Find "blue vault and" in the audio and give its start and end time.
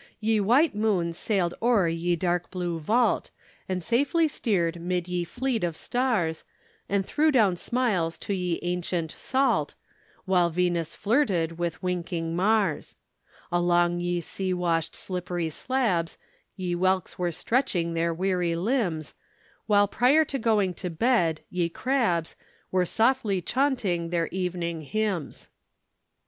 2.49-3.83